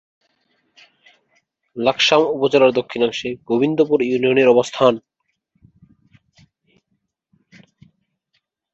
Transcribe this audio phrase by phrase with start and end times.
[1.77, 4.93] লাকসাম উপজেলার দক্ষিণাংশে গোবিন্দপুর ইউনিয়নের অবস্থান।